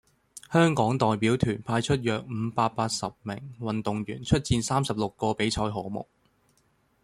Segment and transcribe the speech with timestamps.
[0.51, 6.07] 香港代表團派出約五百八十名運動員出戰三十六個比賽項目